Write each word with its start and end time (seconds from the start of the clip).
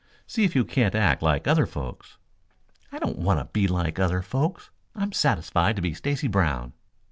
See 0.25 0.43
if 0.43 0.55
you 0.55 0.65
can't 0.65 0.95
act 0.95 1.21
like 1.21 1.47
other 1.47 1.67
folks." 1.67 2.17
"I 2.91 2.97
don't 2.97 3.19
want 3.19 3.39
to 3.39 3.45
be 3.45 3.67
like 3.67 3.99
other 3.99 4.23
folks. 4.23 4.71
I'm 4.95 5.11
satisfied 5.11 5.75
to 5.75 5.81
be 5.83 5.93
Stacy 5.93 6.27
Brown." 6.27 6.73